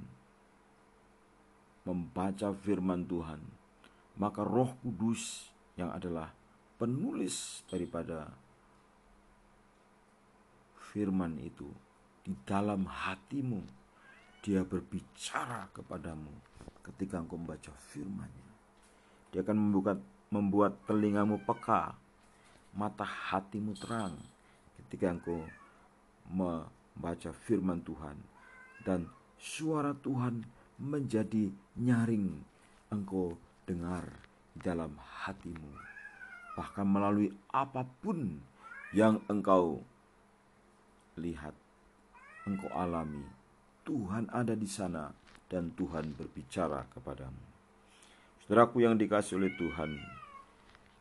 [1.87, 3.39] membaca firman Tuhan,
[4.19, 5.47] maka Roh Kudus
[5.79, 6.35] yang adalah
[6.75, 8.35] penulis daripada
[10.91, 11.71] firman itu
[12.29, 13.57] di dalam hatimu
[14.45, 16.29] dia berbicara kepadamu
[16.85, 18.49] ketika engkau membaca firman-Nya.
[19.33, 19.97] Dia akan membuka,
[20.29, 21.97] membuat telingamu peka,
[22.77, 24.13] mata hatimu terang
[24.77, 25.41] ketika engkau
[26.29, 28.21] membaca firman Tuhan.
[28.85, 29.09] Dan
[29.41, 30.45] suara Tuhan
[30.77, 31.49] menjadi
[31.81, 32.29] nyaring
[32.93, 34.05] engkau dengar
[34.53, 35.73] di dalam hatimu.
[36.53, 38.37] Bahkan melalui apa pun
[38.93, 39.81] yang engkau
[41.17, 41.57] lihat,
[42.45, 43.25] engkau alami,
[43.87, 45.09] Tuhan ada di sana
[45.49, 47.43] dan Tuhan berbicara kepadamu.
[48.45, 49.97] Saudaraku yang dikasih oleh Tuhan,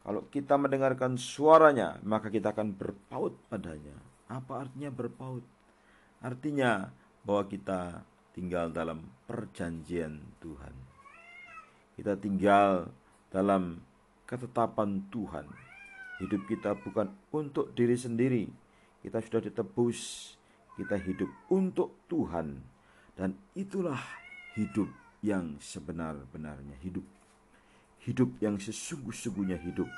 [0.09, 3.93] kalau kita mendengarkan suaranya, maka kita akan berpaut padanya.
[4.33, 5.45] Apa artinya berpaut?
[6.25, 6.89] Artinya
[7.29, 10.73] bahwa kita tinggal dalam perjanjian Tuhan.
[11.99, 12.89] Kita tinggal
[13.29, 13.85] dalam
[14.25, 15.45] ketetapan Tuhan.
[16.25, 18.49] Hidup kita bukan untuk diri sendiri,
[19.05, 20.35] kita sudah ditebus,
[20.79, 22.63] kita hidup untuk Tuhan,
[23.19, 23.99] dan itulah
[24.55, 24.87] hidup
[25.27, 27.03] yang sebenar-benarnya hidup.
[28.07, 29.91] Hidup yang sesungguh-sungguhnya hidup,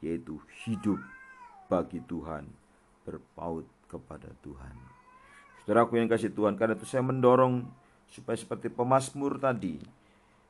[0.00, 0.96] yaitu hidup
[1.68, 2.48] bagi Tuhan,
[3.04, 4.72] berpaut kepada Tuhan.
[5.62, 7.68] Saudaraku yang kasih Tuhan, karena itu saya mendorong
[8.08, 9.76] supaya seperti pemazmur tadi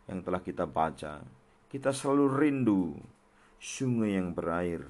[0.06, 1.26] yang telah kita baca,
[1.66, 2.94] kita selalu rindu
[3.58, 4.86] sungai yang berair.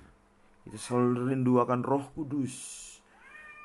[0.62, 2.54] Kita selalu rindu akan Roh Kudus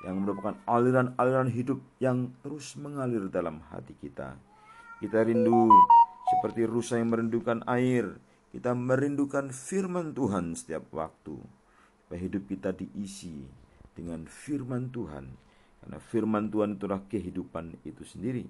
[0.06, 4.38] yang merupakan aliran-aliran hidup yang terus mengalir dalam hati kita.
[5.02, 5.74] Kita rindu
[6.30, 8.18] seperti rusa yang merindukan air.
[8.54, 11.38] Kita merindukan firman Tuhan setiap waktu.
[12.06, 13.42] Supaya hidup kita diisi
[13.98, 15.26] dengan firman Tuhan.
[15.82, 18.46] Karena firman Tuhan itulah kehidupan itu sendiri.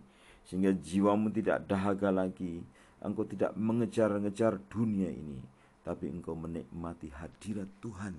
[0.47, 2.63] Sehingga jiwamu tidak dahaga lagi.
[2.99, 5.39] Engkau tidak mengejar-ngejar dunia ini.
[5.83, 8.15] Tapi engkau menikmati hadirat Tuhan.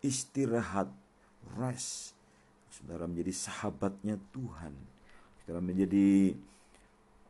[0.00, 0.88] Istirahat,
[1.60, 2.19] rest,
[2.70, 4.72] saudara menjadi sahabatnya Tuhan,
[5.42, 6.38] saudara menjadi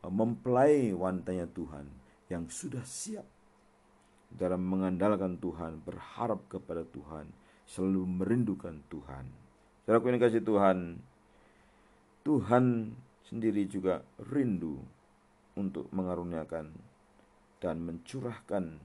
[0.05, 1.89] uh, mempelai wantanya Tuhan
[2.29, 3.25] yang sudah siap
[4.31, 7.27] dalam mengandalkan Tuhan, berharap kepada Tuhan,
[7.67, 9.27] selalu merindukan Tuhan.
[9.83, 10.79] Saudara ini kasih Tuhan,
[12.23, 12.95] Tuhan
[13.27, 14.79] sendiri juga rindu
[15.59, 16.71] untuk mengaruniakan
[17.59, 18.79] dan mencurahkan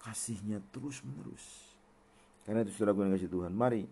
[0.00, 1.72] kasihnya terus menerus.
[2.44, 3.84] Karena itu saudara kasih Tuhan, mari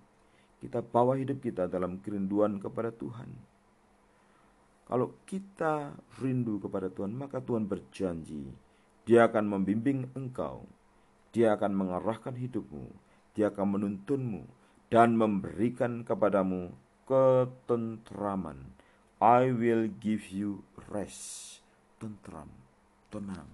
[0.59, 3.31] kita bawa hidup kita dalam kerinduan kepada Tuhan.
[4.89, 8.49] Kalau kita rindu kepada Tuhan, maka Tuhan berjanji,
[9.05, 10.65] Dia akan membimbing engkau.
[11.33, 12.89] Dia akan mengarahkan hidupmu.
[13.37, 14.43] Dia akan menuntunmu
[14.89, 16.73] dan memberikan kepadamu
[17.05, 18.77] ketentraman.
[19.21, 21.61] I will give you rest.
[21.99, 22.47] Tentram,
[23.11, 23.51] tenang,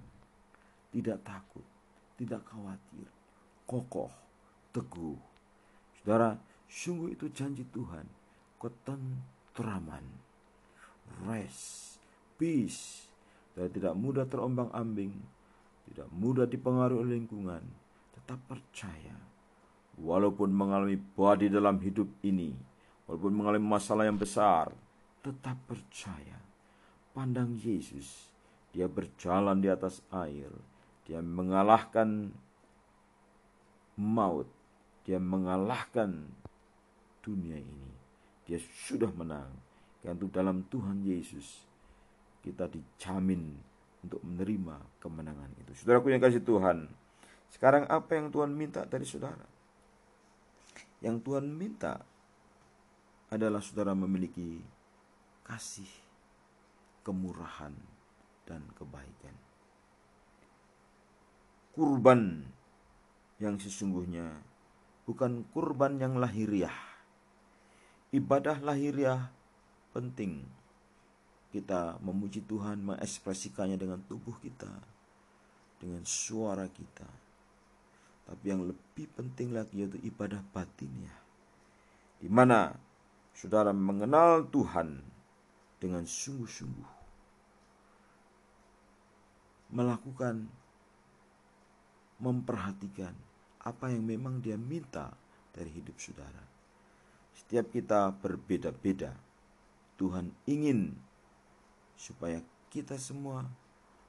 [0.92, 1.64] tidak takut,
[2.20, 3.08] tidak khawatir,
[3.64, 4.12] kokoh,
[4.68, 5.16] teguh.
[5.96, 6.36] Saudara,
[6.68, 8.06] sungguh itu janji Tuhan.
[8.60, 10.04] Ketentraman,
[11.26, 11.98] rest,
[12.40, 13.08] peace.
[13.54, 15.14] Dan tidak mudah terombang-ambing,
[15.86, 17.62] tidak mudah dipengaruhi oleh lingkungan.
[18.10, 19.14] Tetap percaya,
[19.94, 22.50] walaupun mengalami badai dalam hidup ini,
[23.06, 24.74] walaupun mengalami masalah yang besar,
[25.22, 26.42] tetap percaya.
[27.14, 28.34] Pandang Yesus,
[28.74, 30.50] dia berjalan di atas air,
[31.06, 32.34] dia mengalahkan
[33.94, 34.50] maut,
[35.06, 36.26] dia mengalahkan
[37.24, 37.90] dunia ini.
[38.44, 39.48] Dia sudah menang.
[40.04, 41.64] Karena dalam Tuhan Yesus
[42.44, 43.56] kita dijamin
[44.04, 45.72] untuk menerima kemenangan itu.
[45.80, 46.92] Saudaraku yang kasih Tuhan,
[47.48, 49.48] sekarang apa yang Tuhan minta dari saudara?
[51.00, 52.04] Yang Tuhan minta
[53.32, 54.60] adalah saudara memiliki
[55.48, 55.88] kasih,
[57.00, 57.72] kemurahan,
[58.44, 59.32] dan kebaikan.
[61.72, 62.44] Kurban
[63.40, 64.30] yang sesungguhnya
[65.08, 66.93] bukan kurban yang lahiriah.
[68.14, 69.26] Ibadah lahiriah
[69.90, 70.46] penting.
[71.50, 74.70] Kita memuji Tuhan, mengekspresikannya dengan tubuh kita,
[75.82, 77.06] dengan suara kita.
[78.30, 81.10] Tapi yang lebih penting lagi yaitu ibadah batinnya.
[82.22, 82.70] Di mana
[83.34, 85.02] saudara mengenal Tuhan
[85.82, 86.90] dengan sungguh-sungguh.
[89.74, 90.46] Melakukan
[92.22, 93.14] memperhatikan
[93.58, 95.10] apa yang memang dia minta
[95.50, 96.53] dari hidup saudara.
[97.34, 99.14] Setiap kita berbeda-beda.
[99.94, 100.94] Tuhan ingin
[101.94, 103.46] supaya kita semua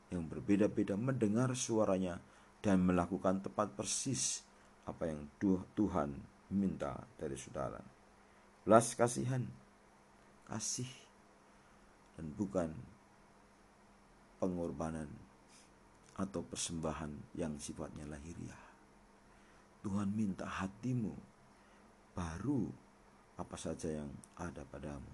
[0.09, 2.21] yang berbeda-beda mendengar suaranya
[2.61, 4.41] dan melakukan tepat persis
[4.85, 5.25] apa yang
[5.77, 6.13] Tuhan
[6.53, 7.81] minta dari saudara.
[8.65, 9.45] Belas kasihan,
[10.49, 10.89] kasih,
[12.17, 12.73] dan bukan
[14.41, 15.09] pengorbanan
[16.17, 18.63] atau persembahan yang sifatnya lahiriah.
[19.85, 21.13] Tuhan minta hatimu
[22.17, 22.84] baru
[23.35, 24.09] apa saja yang
[24.39, 25.13] ada padamu.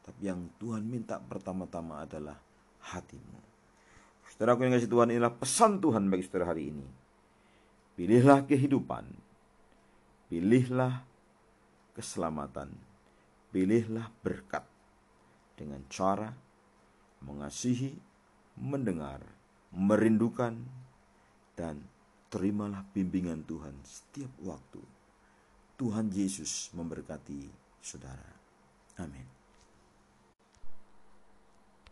[0.00, 2.36] Tapi yang Tuhan minta pertama-tama adalah
[2.92, 3.40] hatimu.
[4.32, 6.86] Saudara aku yang kasih Tuhan inilah pesan Tuhan bagi saudara hari ini.
[7.98, 9.04] Pilihlah kehidupan.
[10.32, 11.04] Pilihlah
[11.92, 12.72] keselamatan.
[13.52, 14.64] Pilihlah berkat
[15.58, 16.32] dengan cara
[17.20, 17.92] mengasihi,
[18.56, 19.20] mendengar,
[19.76, 20.56] merindukan,
[21.52, 21.84] dan
[22.32, 24.80] terimalah bimbingan Tuhan setiap waktu.
[25.80, 27.48] Tuhan Yesus memberkati
[27.80, 28.36] saudara.
[29.00, 29.39] Amin.